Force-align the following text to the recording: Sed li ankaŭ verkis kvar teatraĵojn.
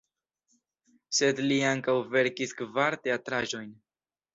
Sed 1.19 1.43
li 1.51 1.59
ankaŭ 1.75 1.97
verkis 2.19 2.59
kvar 2.65 3.03
teatraĵojn. 3.07 3.75